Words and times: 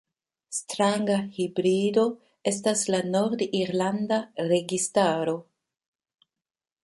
Stranga 0.59 1.17
hibrido 1.35 2.05
estas 2.53 2.81
la 2.95 3.01
nord-irlanda 3.17 4.19
registaro. 4.53 5.37